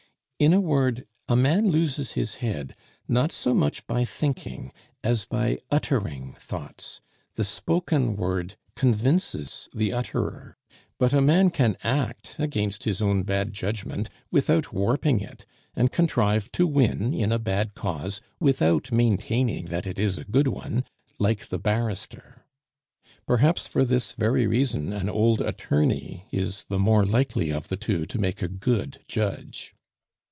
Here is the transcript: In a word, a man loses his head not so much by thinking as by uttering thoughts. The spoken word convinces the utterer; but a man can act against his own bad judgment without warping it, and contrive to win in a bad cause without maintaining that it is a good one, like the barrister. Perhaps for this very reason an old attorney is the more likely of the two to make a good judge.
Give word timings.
In 0.41 0.53
a 0.53 0.59
word, 0.59 1.05
a 1.29 1.35
man 1.35 1.69
loses 1.69 2.13
his 2.13 2.37
head 2.41 2.75
not 3.07 3.31
so 3.31 3.53
much 3.53 3.85
by 3.85 4.03
thinking 4.03 4.71
as 5.03 5.23
by 5.25 5.59
uttering 5.69 6.35
thoughts. 6.39 6.99
The 7.35 7.43
spoken 7.45 8.15
word 8.15 8.55
convinces 8.75 9.69
the 9.71 9.93
utterer; 9.93 10.57
but 10.97 11.13
a 11.13 11.21
man 11.21 11.51
can 11.51 11.77
act 11.83 12.35
against 12.39 12.85
his 12.85 13.03
own 13.03 13.21
bad 13.21 13.53
judgment 13.53 14.09
without 14.31 14.73
warping 14.73 15.19
it, 15.19 15.45
and 15.75 15.91
contrive 15.91 16.51
to 16.53 16.65
win 16.65 17.13
in 17.13 17.31
a 17.31 17.37
bad 17.37 17.75
cause 17.75 18.19
without 18.39 18.91
maintaining 18.91 19.65
that 19.65 19.85
it 19.85 19.99
is 19.99 20.17
a 20.17 20.23
good 20.25 20.47
one, 20.47 20.85
like 21.19 21.49
the 21.49 21.59
barrister. 21.59 22.47
Perhaps 23.27 23.67
for 23.67 23.85
this 23.85 24.13
very 24.13 24.47
reason 24.47 24.91
an 24.91 25.07
old 25.07 25.39
attorney 25.39 26.25
is 26.31 26.65
the 26.67 26.79
more 26.79 27.05
likely 27.05 27.51
of 27.51 27.67
the 27.67 27.77
two 27.77 28.07
to 28.07 28.17
make 28.17 28.41
a 28.41 28.47
good 28.47 28.97
judge. 29.07 29.75